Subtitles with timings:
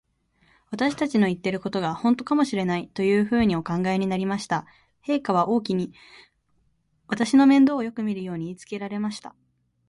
[0.71, 4.65] 私たちの言ってることが、ほんとかもしれない、というふうにお考えになりました。
[5.05, 5.93] 陛下は王妃に、
[7.07, 9.35] 私の面倒をよくみるように言いつけられました。